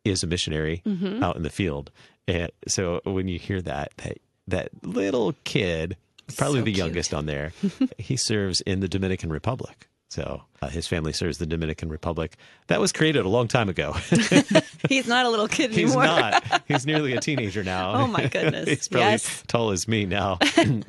is 0.04 0.24
a 0.24 0.28
missionary 0.28 0.82
out 1.22 1.36
in 1.36 1.44
the 1.44 1.50
field. 1.50 1.92
And 2.28 2.52
so 2.68 3.02
when 3.06 3.28
you 3.28 3.40
hear 3.40 3.62
that, 3.62 3.92
that 3.98 4.18
that 4.48 4.70
little 4.84 5.34
kid, 5.44 5.98
probably 6.38 6.60
So 6.60 6.66
the 6.66 6.72
cute. 6.74 6.78
youngest 6.78 7.14
on 7.14 7.26
there, 7.26 7.52
he 7.98 8.16
serves 8.18 8.62
in 8.62 8.80
the 8.80 8.88
Dominican 8.88 9.32
Republic. 9.32 9.88
So 10.10 10.44
uh, 10.62 10.70
his 10.70 10.88
family 10.88 11.12
serves 11.14 11.40
the 11.40 11.48
Dominican 11.48 11.90
Republic. 11.90 12.36
That 12.68 12.80
was 12.80 12.92
created 12.94 13.26
a 13.26 13.30
long 13.30 13.48
time 13.48 13.70
ago. 13.70 13.94
He's 14.88 15.08
not 15.08 15.26
a 15.26 15.30
little 15.30 15.48
kid 15.48 15.72
anymore. 15.74 16.04
He's 16.04 16.10
not. 16.22 16.62
He's 16.68 16.86
nearly 16.86 17.14
a 17.14 17.20
teenager 17.20 17.64
now. 17.64 17.96
Oh, 18.04 18.08
my 18.08 18.28
goodness. 18.28 18.70
He's 18.70 18.88
probably 18.88 19.10
Yes. 19.12 19.44
tall 19.48 19.72
as 19.72 19.88
me 19.88 20.06
now. 20.06 20.38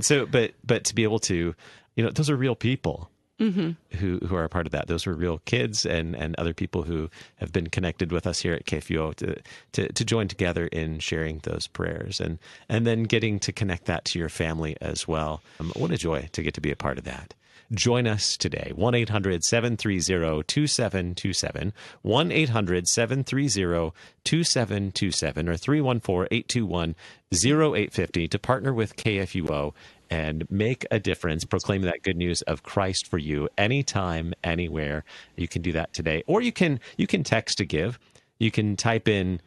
so, 0.00 0.26
but 0.26 0.52
but 0.64 0.84
to 0.84 0.94
be 0.94 1.02
able 1.04 1.18
to, 1.20 1.54
you 1.96 2.04
know, 2.04 2.10
those 2.10 2.28
are 2.30 2.36
real 2.36 2.54
people 2.54 3.10
Mm-hmm. 3.38 3.96
who 3.98 4.18
who 4.20 4.34
are 4.34 4.44
a 4.44 4.48
part 4.48 4.64
of 4.64 4.72
that. 4.72 4.86
Those 4.86 5.04
were 5.04 5.12
real 5.12 5.42
kids 5.44 5.84
and 5.84 6.16
and 6.16 6.34
other 6.36 6.54
people 6.54 6.84
who 6.84 7.10
have 7.36 7.52
been 7.52 7.66
connected 7.66 8.10
with 8.10 8.26
us 8.26 8.40
here 8.40 8.54
at 8.54 8.64
KFUO 8.64 9.14
to 9.16 9.36
to 9.72 9.92
to 9.92 10.04
join 10.06 10.26
together 10.26 10.68
in 10.68 11.00
sharing 11.00 11.40
those 11.40 11.66
prayers 11.66 12.18
and 12.18 12.38
and 12.70 12.86
then 12.86 13.02
getting 13.02 13.38
to 13.40 13.52
connect 13.52 13.84
that 13.84 14.06
to 14.06 14.18
your 14.18 14.30
family 14.30 14.74
as 14.80 15.06
well. 15.06 15.42
Um, 15.60 15.70
what 15.76 15.90
a 15.90 15.98
joy 15.98 16.30
to 16.32 16.42
get 16.42 16.54
to 16.54 16.62
be 16.62 16.70
a 16.70 16.76
part 16.76 16.96
of 16.96 17.04
that. 17.04 17.34
Join 17.72 18.06
us 18.06 18.36
today. 18.36 18.72
1 18.74 18.94
800 18.94 19.42
730 19.42 20.44
2727. 20.44 21.72
1 22.02 22.32
800 22.32 22.88
730 22.88 23.92
2727 24.24 25.48
or 25.48 25.56
314 25.56 26.28
821 26.30 26.94
0850 27.32 28.28
to 28.28 28.38
partner 28.38 28.72
with 28.72 28.96
KFUO 28.96 29.74
and 30.08 30.46
make 30.50 30.86
a 30.90 31.00
difference. 31.00 31.44
Proclaim 31.44 31.82
that 31.82 32.02
good 32.02 32.16
news 32.16 32.42
of 32.42 32.62
Christ 32.62 33.08
for 33.08 33.18
you 33.18 33.48
anytime, 33.58 34.32
anywhere. 34.44 35.04
You 35.34 35.48
can 35.48 35.62
do 35.62 35.72
that 35.72 35.92
today. 35.92 36.22
Or 36.26 36.40
you 36.40 36.52
can 36.52 36.78
you 36.96 37.06
can 37.06 37.24
text 37.24 37.58
to 37.58 37.64
give. 37.64 37.98
You 38.38 38.50
can 38.50 38.76
type 38.76 39.08
in 39.08 39.40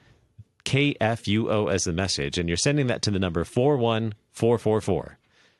KFUO 0.66 1.72
as 1.72 1.86
the 1.86 1.94
message, 1.94 2.38
and 2.38 2.50
you're 2.50 2.58
sending 2.58 2.88
that 2.88 3.02
to 3.04 3.12
the 3.12 3.20
number 3.20 3.44
41444. 3.44 5.19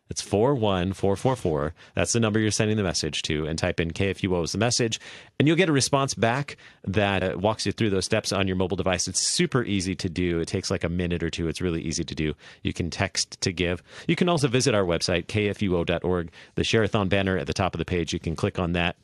It's 0.10 0.22
41444. 0.22 1.74
That's 1.94 2.14
the 2.14 2.20
number 2.20 2.40
you're 2.40 2.52
sending 2.52 2.78
the 2.78 2.84
message 2.84 3.22
to, 3.24 3.46
and 3.46 3.60
type 3.60 3.80
in 3.80 3.92
KFUO 3.92 4.44
as 4.44 4.52
the 4.52 4.58
message, 4.58 5.00
and 5.38 5.48
you'll 5.48 5.58
get 5.58 5.70
a 5.70 5.74
response 5.74 6.14
back 6.14 6.58
that 6.86 7.24
uh, 7.24 7.38
walks 7.38 7.66
you 7.66 7.72
through 7.72 7.92
those 7.92 8.06
steps 8.06 8.32
on 8.32 8.48
your 8.48 8.56
mobile 8.56 8.78
device. 8.78 9.08
It's 9.08 9.20
super 9.20 9.64
easy 9.64 9.96
to 9.96 10.10
do. 10.10 10.40
It 10.40 10.48
takes 10.48 10.72
like 10.72 10.84
a 10.84 10.90
minute 10.90 11.24
or 11.24 11.30
two. 11.30 11.48
It's 11.48 11.62
really 11.62 11.82
easy 11.82 12.04
to 12.04 12.16
do. 12.16 12.34
You 12.64 12.74
can 12.74 12.90
text 12.90 13.40
to 13.42 13.52
give. 13.52 13.84
You 14.08 14.16
can 14.16 14.30
also 14.30 14.48
visit 14.48 14.74
our 14.74 14.84
website, 14.84 15.28
kfuo.org. 15.28 16.32
The 16.56 16.64
Sharathon 16.64 17.10
banner 17.10 17.38
at 17.38 17.48
the 17.48 17.54
top 17.54 17.76
of 17.76 17.80
the 17.80 17.86
page, 17.86 18.14
you 18.14 18.20
can 18.20 18.36
click 18.36 18.60
on 18.60 18.74
that 18.74 18.96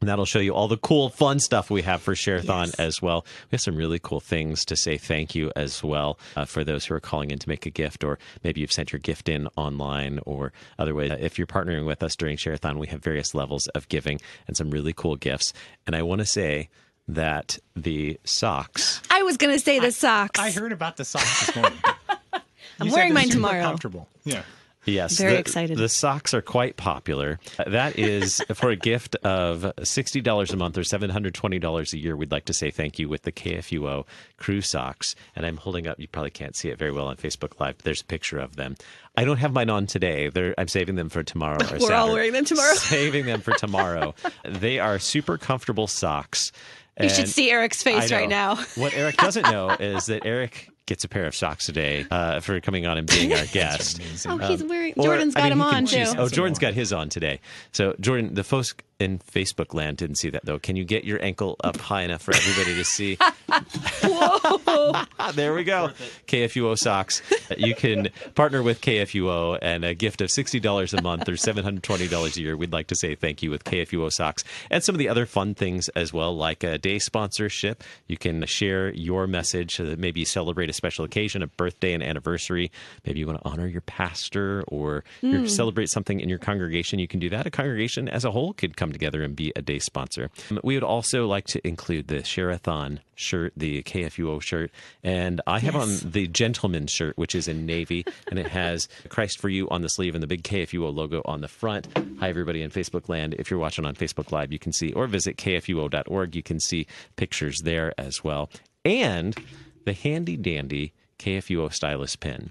And 0.00 0.08
that'll 0.08 0.24
show 0.24 0.38
you 0.38 0.54
all 0.54 0.66
the 0.66 0.78
cool, 0.78 1.10
fun 1.10 1.40
stuff 1.40 1.68
we 1.68 1.82
have 1.82 2.00
for 2.00 2.14
Sharathon 2.14 2.66
Yes. 2.68 2.74
as 2.76 3.02
well. 3.02 3.26
We 3.50 3.56
have 3.56 3.60
some 3.60 3.76
really 3.76 3.98
cool 3.98 4.20
things 4.20 4.64
to 4.64 4.74
say 4.76 4.96
thank 4.96 5.34
you 5.34 5.52
as 5.56 5.84
well 5.84 6.18
uh, 6.36 6.46
for 6.46 6.64
those 6.64 6.86
who 6.86 6.94
are 6.94 7.00
calling 7.00 7.30
in 7.30 7.38
to 7.38 7.48
make 7.50 7.66
a 7.66 7.70
gift, 7.70 8.02
or 8.02 8.18
maybe 8.42 8.62
you've 8.62 8.72
sent 8.72 8.92
your 8.92 8.98
gift 8.98 9.28
in 9.28 9.46
online 9.56 10.18
or 10.24 10.54
other 10.78 10.94
ways. 10.94 11.12
If 11.20 11.36
you're 11.36 11.46
partnering 11.46 11.84
with 11.86 12.02
us 12.02 12.16
during 12.16 12.38
Sharathon, 12.38 12.78
we 12.78 12.86
have 12.86 13.02
various 13.02 13.34
levels 13.34 13.66
of 13.68 13.88
giving 13.88 14.22
and 14.48 14.56
some 14.56 14.70
really 14.70 14.94
cool 14.94 15.16
gifts. 15.16 15.52
And 15.86 15.94
I 15.94 16.00
want 16.00 16.20
to 16.20 16.26
say 16.26 16.70
that 17.06 17.58
the 17.76 18.18
socks. 18.24 19.02
I 19.10 19.22
was 19.22 19.36
going 19.36 19.52
to 19.52 19.60
say 19.62 19.80
the 19.80 19.92
socks. 19.92 20.40
I 20.40 20.50
heard 20.50 20.72
about 20.72 20.96
the 20.96 21.04
socks 21.04 21.46
this 21.46 21.56
morning. 21.56 21.78
I'm 22.32 22.40
You 22.86 22.90
said 22.90 22.96
wearing 22.96 23.08
they're 23.10 23.14
mine 23.14 23.24
super 23.26 23.34
tomorrow. 23.34 23.62
Comfortable. 23.64 24.08
Yeah. 24.24 24.42
Yes, 24.86 25.18
Very 25.18 25.34
the- 25.34 25.38
excited. 25.38 25.76
The 25.78 25.88
socks 25.88 26.32
are 26.32 26.40
quite 26.42 26.76
popular. 26.76 27.38
That 27.66 27.98
is 27.98 28.42
for 28.54 28.70
a 28.70 28.76
gift 28.76 29.14
of 29.16 29.70
sixty 29.82 30.20
dollars 30.20 30.52
a 30.52 30.56
month 30.56 30.78
or 30.78 30.84
seven 30.84 31.10
hundred 31.10 31.34
twenty 31.34 31.58
dollars 31.58 31.92
a 31.92 31.98
year. 31.98 32.16
We'd 32.16 32.32
like 32.32 32.46
to 32.46 32.54
say 32.54 32.70
thank 32.70 32.98
you 32.98 33.08
with 33.08 33.22
the 33.22 33.32
KFUO 33.32 34.06
crew 34.38 34.60
socks, 34.62 35.14
and 35.36 35.44
I'm 35.44 35.58
holding 35.58 35.86
up. 35.86 36.00
You 36.00 36.08
probably 36.08 36.30
can't 36.30 36.56
see 36.56 36.70
it 36.70 36.78
very 36.78 36.92
well 36.92 37.08
on 37.08 37.16
Facebook 37.16 37.60
Live. 37.60 37.76
But 37.78 37.84
there's 37.84 38.00
a 38.00 38.06
picture 38.06 38.38
of 38.38 38.56
them. 38.56 38.76
I 39.16 39.24
don't 39.24 39.36
have 39.38 39.52
mine 39.52 39.68
on 39.70 39.86
today. 39.86 40.28
They're, 40.30 40.54
I'm 40.56 40.68
saving 40.68 40.94
them 40.94 41.08
for 41.10 41.22
tomorrow. 41.22 41.58
Or 41.72 41.78
We're 41.78 41.92
all 41.94 42.12
wearing 42.12 42.32
them 42.32 42.44
tomorrow. 42.44 42.74
Saving 42.76 43.26
them 43.26 43.40
for 43.42 43.52
tomorrow. 43.54 44.14
they 44.44 44.78
are 44.78 44.98
super 44.98 45.36
comfortable 45.36 45.86
socks. 45.86 46.52
you 47.00 47.08
should 47.08 47.28
see 47.28 47.50
Erik's 47.50 47.82
face 47.82 48.10
right 48.12 48.28
now. 48.28 48.56
What 48.76 48.94
Erik 48.94 49.16
doesn't 49.16 49.50
know 49.50 49.70
is 49.70 50.06
that 50.06 50.24
Erik 50.24 50.68
gets 50.90 51.04
a 51.04 51.08
pair 51.08 51.24
of 51.24 51.36
socks 51.36 51.66
today 51.66 52.04
uh, 52.10 52.40
for 52.40 52.60
coming 52.60 52.84
on 52.84 52.98
and 52.98 53.06
being 53.06 53.32
our 53.38 53.46
guest. 53.46 54.02
Oh, 54.26 54.38
he's 54.38 54.62
wearing. 54.64 54.92
Or, 54.96 55.04
Jordan's 55.04 55.36
I 55.36 55.38
got 55.38 55.44
mean, 55.44 55.52
him 55.52 55.58
he 55.58 55.64
can 55.70 55.74
on 55.76 55.86
too. 55.86 56.00
Oh, 56.20 56.26
Some 56.26 56.34
Jordan's 56.34 56.60
more. 56.60 56.68
got 56.68 56.74
his 56.74 56.92
on 56.92 57.08
today. 57.08 57.38
So, 57.70 57.94
Jordan, 58.00 58.34
the 58.34 58.42
folks 58.42 58.74
in 59.00 59.18
Facebook 59.18 59.74
land 59.74 59.96
didn't 59.96 60.16
see 60.16 60.30
that 60.30 60.44
though. 60.44 60.58
Can 60.58 60.76
you 60.76 60.84
get 60.84 61.04
your 61.04 61.22
ankle 61.22 61.56
up 61.64 61.78
high 61.78 62.02
enough 62.02 62.22
for 62.22 62.34
everybody 62.34 62.74
to 62.76 62.84
see? 62.84 63.16
Whoa! 64.04 65.04
there 65.34 65.54
we 65.54 65.64
go. 65.64 65.90
KFUO 66.28 66.78
socks. 66.78 67.22
You 67.56 67.74
can 67.74 68.10
partner 68.34 68.62
with 68.62 68.80
KFUO 68.80 69.58
and 69.60 69.84
a 69.84 69.94
gift 69.94 70.20
of 70.20 70.30
sixty 70.30 70.60
dollars 70.60 70.92
a 70.92 71.02
month 71.02 71.28
or 71.28 71.36
seven 71.36 71.64
hundred 71.64 71.82
twenty 71.82 72.08
dollars 72.08 72.36
a 72.36 72.42
year. 72.42 72.56
We'd 72.56 72.72
like 72.72 72.88
to 72.88 72.94
say 72.94 73.14
thank 73.14 73.42
you 73.42 73.50
with 73.50 73.64
KFUO 73.64 74.12
socks 74.12 74.44
and 74.70 74.84
some 74.84 74.94
of 74.94 74.98
the 74.98 75.08
other 75.08 75.26
fun 75.26 75.54
things 75.54 75.88
as 75.90 76.12
well, 76.12 76.36
like 76.36 76.62
a 76.62 76.78
day 76.78 76.98
sponsorship. 76.98 77.82
You 78.06 78.18
can 78.18 78.44
share 78.46 78.92
your 78.92 79.26
message. 79.26 79.76
So 79.76 79.84
that 79.84 79.98
maybe 79.98 80.20
you 80.20 80.26
celebrate 80.26 80.68
a 80.68 80.74
special 80.74 81.04
occasion, 81.04 81.42
a 81.42 81.46
birthday, 81.46 81.94
an 81.94 82.02
anniversary. 82.02 82.70
Maybe 83.06 83.20
you 83.20 83.26
want 83.26 83.42
to 83.42 83.48
honor 83.48 83.66
your 83.66 83.80
pastor 83.80 84.62
or 84.68 85.04
you 85.22 85.40
hmm. 85.40 85.46
celebrate 85.46 85.88
something 85.88 86.20
in 86.20 86.28
your 86.28 86.38
congregation. 86.38 86.98
You 86.98 87.08
can 87.08 87.20
do 87.20 87.30
that. 87.30 87.46
A 87.46 87.50
congregation 87.50 88.08
as 88.08 88.24
a 88.24 88.30
whole 88.30 88.52
could 88.52 88.76
come 88.76 88.89
together 88.92 89.22
and 89.22 89.34
be 89.36 89.52
a 89.56 89.62
day 89.62 89.78
sponsor. 89.78 90.30
Um, 90.50 90.60
We 90.64 90.74
would 90.74 90.82
also 90.84 91.26
like 91.26 91.46
to 91.48 91.66
include 91.66 92.08
the 92.08 92.18
Sharathon 92.18 92.98
shirt, 93.14 93.52
the 93.56 93.82
KFUO 93.82 94.40
shirt, 94.42 94.70
and 95.02 95.40
I 95.46 95.58
have 95.60 95.74
Yes. 95.74 96.02
on 96.04 96.10
the 96.12 96.26
gentleman 96.28 96.86
shirt, 96.86 97.16
which 97.18 97.34
is 97.34 97.48
in 97.48 97.66
navy, 97.66 98.04
and 98.28 98.38
it 98.38 98.48
has 98.48 98.88
Christ 99.08 99.38
for 99.40 99.48
You 99.48 99.68
on 99.70 99.82
the 99.82 99.88
sleeve 99.88 100.14
and 100.14 100.22
the 100.22 100.26
big 100.26 100.42
KFUO 100.42 100.90
logo 100.94 101.22
on 101.24 101.40
the 101.40 101.48
front. 101.48 101.86
Hi, 102.20 102.28
everybody 102.28 102.62
in 102.62 102.70
Facebook 102.70 103.08
land. 103.08 103.34
If 103.38 103.50
you're 103.50 103.60
watching 103.60 103.84
on 103.84 103.94
Facebook 103.94 104.32
Live, 104.32 104.52
you 104.52 104.58
can 104.58 104.72
see, 104.72 104.92
or 104.92 105.06
visit 105.06 105.36
kfuo.org, 105.36 106.34
you 106.36 106.42
can 106.42 106.60
see 106.60 106.86
pictures 107.16 107.60
there 107.62 107.92
as 107.98 108.24
well. 108.24 108.50
And 108.84 109.36
the 109.84 109.92
handy 109.92 110.36
dandy 110.36 110.92
KFUO 111.18 111.72
stylus 111.72 112.16
pen. 112.16 112.50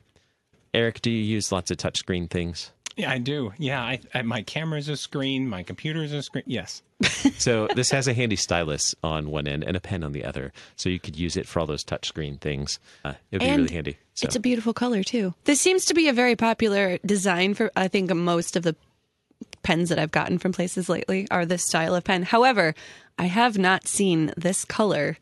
Erik, 0.73 1.01
do 1.01 1.09
you 1.09 1.23
use 1.23 1.51
lots 1.51 1.71
of 1.71 1.77
touchscreen 1.77 2.29
things? 2.29 2.71
Yeah, 2.99 3.11
I 3.11 3.17
do. 3.17 3.53
Yeah, 3.57 3.81
I, 3.81 4.01
I, 4.13 4.23
my 4.23 4.41
camera's 4.41 4.89
a 4.89 4.97
screen. 4.97 5.47
My 5.47 5.63
computer's 5.63 6.11
a 6.11 6.21
screen. 6.21 6.43
Yes. 6.45 6.81
So 7.37 7.69
this 7.73 7.89
has 7.91 8.09
a 8.09 8.13
handy 8.13 8.35
stylus 8.35 8.93
on 9.01 9.29
one 9.29 9.47
end 9.47 9.63
and 9.63 9.77
a 9.77 9.79
pen 9.79 10.03
on 10.03 10.11
the 10.11 10.25
other, 10.25 10.51
so 10.75 10.89
you 10.89 10.99
could 10.99 11.15
use 11.17 11.37
it 11.37 11.47
for 11.47 11.61
all 11.61 11.65
those 11.65 11.85
touchscreen 11.85 12.39
things. 12.41 12.79
Uh, 13.05 13.13
it 13.31 13.37
would 13.37 13.47
be 13.47 13.55
really 13.55 13.73
handy. 13.73 13.97
So. 14.15 14.25
It's 14.25 14.35
a 14.35 14.41
beautiful 14.41 14.73
color 14.73 15.03
too. 15.03 15.33
This 15.45 15.61
seems 15.61 15.85
to 15.85 15.93
be 15.93 16.09
a 16.09 16.13
very 16.13 16.35
popular 16.35 16.97
design 17.05 17.53
for 17.53 17.71
I 17.77 17.87
think 17.87 18.13
most 18.13 18.57
of 18.57 18.63
the 18.63 18.75
pens 19.63 19.87
that 19.87 19.99
I've 19.99 20.11
gotten 20.11 20.37
from 20.37 20.51
places 20.51 20.89
lately 20.89 21.27
are 21.31 21.45
this 21.45 21.63
style 21.63 21.95
of 21.95 22.03
pen. 22.03 22.23
However, 22.23 22.75
I 23.17 23.25
have 23.25 23.57
not 23.57 23.87
seen 23.87 24.33
this 24.35 24.65
color 24.65 25.17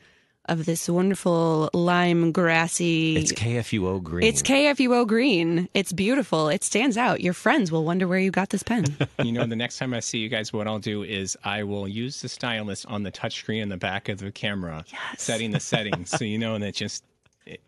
of 0.47 0.65
this 0.65 0.89
wonderful 0.89 1.69
lime 1.73 2.31
grassy 2.31 3.17
it's 3.17 3.31
KFUO 3.31 4.01
green. 4.01 4.27
It's 4.27 4.41
KFUO 4.41 5.05
green. 5.07 5.69
It's 5.73 5.91
beautiful. 5.91 6.49
It 6.49 6.63
stands 6.63 6.97
out. 6.97 7.21
Your 7.21 7.33
friends 7.33 7.71
will 7.71 7.83
wonder 7.83 8.07
where 8.07 8.19
you 8.19 8.31
got 8.31 8.49
this 8.49 8.63
pen. 8.63 8.85
You 9.23 9.31
know, 9.31 9.45
the 9.45 9.55
next 9.55 9.77
time 9.77 9.93
I 9.93 9.99
see 9.99 10.19
you 10.19 10.29
guys, 10.29 10.53
what 10.53 10.67
I'll 10.67 10.79
do 10.79 11.03
is 11.03 11.35
I 11.43 11.63
will 11.63 11.87
use 11.87 12.21
the 12.21 12.29
stylus 12.29 12.85
on 12.85 13.03
the 13.03 13.11
touchscreen 13.11 13.61
in 13.61 13.69
the 13.69 13.77
back 13.77 14.09
of 14.09 14.19
the 14.19 14.31
camera, 14.31 14.85
setting 15.17 15.51
the 15.51 15.59
settings. 15.59 16.11
so 16.11 16.23
you 16.23 16.37
know 16.37 16.55
and 16.55 16.63
that 16.63 16.75
just 16.75 17.03
it, 17.45 17.59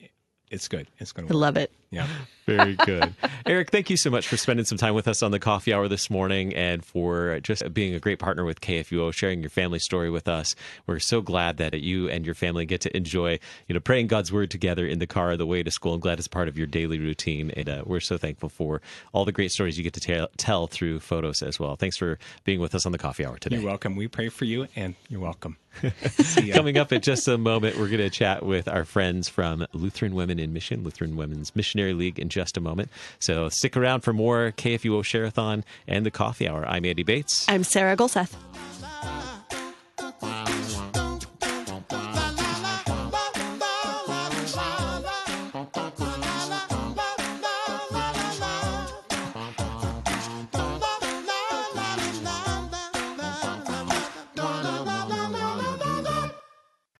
it's 0.49 0.67
good. 0.67 0.87
It's 0.99 1.11
going 1.11 1.27
to. 1.27 1.33
work. 1.33 1.41
love 1.41 1.57
it. 1.57 1.71
Yeah. 1.91 2.07
Very 2.45 2.75
good. 2.75 3.13
Erik, 3.45 3.69
thank 3.69 3.91
you 3.91 3.97
so 3.97 4.09
much 4.09 4.27
for 4.27 4.35
spending 4.35 4.65
some 4.65 4.77
time 4.77 4.95
with 4.95 5.07
us 5.07 5.21
on 5.21 5.29
the 5.29 5.39
coffee 5.39 5.71
hour 5.71 5.87
this 5.87 6.09
morning 6.09 6.55
and 6.55 6.83
for 6.83 7.39
just 7.41 7.71
being 7.75 7.93
a 7.93 7.99
great 7.99 8.17
partner 8.17 8.43
with 8.43 8.59
KFUO, 8.59 9.13
sharing 9.13 9.41
your 9.41 9.51
family 9.51 9.77
story 9.77 10.09
with 10.09 10.27
us. 10.27 10.55
We're 10.87 10.97
so 10.97 11.21
glad 11.21 11.57
that 11.57 11.79
you 11.79 12.09
and 12.09 12.25
your 12.25 12.33
family 12.33 12.65
get 12.65 12.81
to 12.81 12.97
enjoy, 12.97 13.39
you 13.67 13.75
know, 13.75 13.79
praying 13.79 14.07
God's 14.07 14.31
word 14.31 14.49
together 14.49 14.87
in 14.87 14.97
the 14.97 15.05
car 15.05 15.31
on 15.31 15.37
the 15.37 15.45
way 15.45 15.61
to 15.61 15.69
school. 15.69 15.93
I'm 15.93 15.99
glad 15.99 16.17
it's 16.17 16.27
part 16.27 16.47
of 16.47 16.57
your 16.57 16.65
daily 16.65 16.97
routine. 16.97 17.51
And 17.51 17.69
uh, 17.69 17.83
we're 17.85 17.99
so 17.99 18.17
thankful 18.17 18.49
for 18.49 18.81
all 19.13 19.25
the 19.25 19.31
great 19.31 19.51
stories 19.51 19.77
you 19.77 19.83
get 19.83 19.93
to 19.93 19.99
tell, 19.99 20.29
tell 20.37 20.65
through 20.65 21.01
photos 21.01 21.43
as 21.43 21.59
well. 21.59 21.75
Thanks 21.75 21.97
for 21.97 22.17
being 22.45 22.59
with 22.59 22.73
us 22.73 22.85
on 22.87 22.91
the 22.91 22.97
coffee 22.97 23.25
hour 23.25 23.37
today. 23.37 23.57
You're 23.57 23.65
welcome. 23.65 23.95
We 23.95 24.07
pray 24.07 24.29
for 24.29 24.45
you, 24.45 24.67
and 24.75 24.95
you're 25.07 25.21
welcome. 25.21 25.57
Coming 26.51 26.77
up 26.77 26.91
in 26.91 27.01
just 27.01 27.27
a 27.27 27.37
moment, 27.37 27.77
we're 27.77 27.87
going 27.87 27.99
to 27.99 28.09
chat 28.09 28.43
with 28.43 28.67
our 28.67 28.85
friends 28.85 29.29
from 29.29 29.65
Lutheran 29.71 30.15
Women 30.15 30.39
in 30.39 30.51
Mission, 30.51 30.83
Lutheran 30.83 31.15
Women's 31.15 31.55
League, 31.93 32.19
in 32.19 32.29
just 32.29 32.57
a 32.57 32.61
moment. 32.61 32.89
So 33.19 33.49
stick 33.49 33.75
around 33.75 34.01
for 34.01 34.13
more 34.13 34.53
KFUO 34.57 35.03
Sharathon 35.03 35.63
and 35.87 36.05
the 36.05 36.11
Coffee 36.11 36.47
Hour. 36.47 36.65
I'm 36.67 36.85
Andy 36.85 37.03
Bates. 37.03 37.45
I'm 37.49 37.63
Sarah 37.63 37.95
Golseth. 37.95 38.35